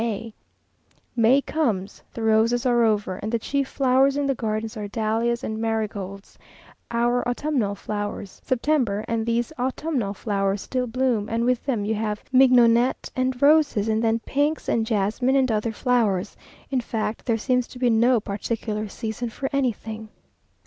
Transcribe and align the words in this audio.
May 1.15 1.41
comes 1.43 2.01
the 2.15 2.23
roses 2.23 2.65
are 2.65 2.83
over, 2.83 3.17
and 3.17 3.31
the 3.31 3.37
chief 3.37 3.67
flowers 3.67 4.17
in 4.17 4.25
the 4.25 4.33
gardens 4.33 4.75
are 4.75 4.87
dahlias 4.87 5.43
and 5.43 5.59
marigolds, 5.59 6.39
our 6.89 7.21
autumnal 7.29 7.75
flowers 7.75 8.41
September, 8.43 9.05
and 9.07 9.27
these 9.27 9.53
autumnal 9.59 10.15
flowers 10.15 10.63
still 10.63 10.87
bloom, 10.87 11.29
and 11.29 11.45
with 11.45 11.63
them 11.67 11.85
you 11.85 11.93
have 11.93 12.23
mignonette 12.31 13.11
and 13.15 13.39
roses, 13.43 13.87
and 13.87 14.03
then 14.03 14.17
pinks 14.25 14.67
and 14.67 14.87
jasmine, 14.87 15.35
and 15.35 15.51
other 15.51 15.71
flowers. 15.71 16.35
In 16.71 16.81
fact 16.81 17.27
there 17.27 17.37
seems 17.37 17.67
to 17.67 17.77
be 17.77 17.91
no 17.91 18.19
particular 18.19 18.87
season 18.87 19.29
for 19.29 19.49
anything. 19.53 20.09